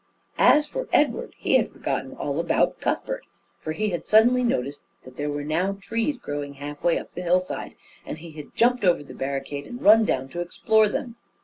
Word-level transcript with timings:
As 0.39 0.65
for 0.67 0.87
Edward, 0.91 1.35
he 1.37 1.57
had 1.57 1.71
forgotten 1.71 2.13
all 2.13 2.39
about 2.39 2.81
Cuthbert. 2.81 3.23
For 3.59 3.71
he 3.73 3.89
had 3.89 4.03
suddenly 4.07 4.43
noticed 4.43 4.81
that 5.03 5.15
there 5.15 5.29
were 5.29 5.43
now 5.43 5.77
trees 5.79 6.17
growing 6.17 6.55
half 6.55 6.83
way 6.83 6.97
up 6.97 7.11
the 7.13 7.21
hillside, 7.21 7.75
and 8.03 8.17
he 8.17 8.31
had 8.31 8.55
jumped 8.55 8.83
over 8.83 9.03
the 9.03 9.13
barricade 9.13 9.67
and 9.67 9.79
run 9.79 10.03
down 10.03 10.27
to 10.29 10.41
explore 10.41 10.89
them. 10.89 11.17